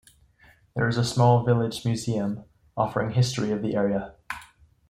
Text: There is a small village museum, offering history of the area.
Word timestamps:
There 0.75 0.87
is 0.87 0.97
a 0.97 1.03
small 1.05 1.45
village 1.45 1.85
museum, 1.85 2.45
offering 2.75 3.11
history 3.11 3.51
of 3.51 3.61
the 3.61 3.75
area. 3.75 4.15